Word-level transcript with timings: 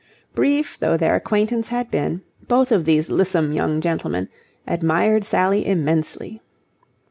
Brief 0.33 0.79
though 0.79 0.97
their 0.97 1.13
acquaintance 1.15 1.67
had 1.67 1.91
been, 1.91 2.23
both 2.47 2.71
of 2.71 2.85
these 2.85 3.11
lissom 3.11 3.53
young 3.53 3.79
gentlemen 3.81 4.29
admired 4.65 5.23
Sally 5.23 5.63
immensely. 5.63 6.41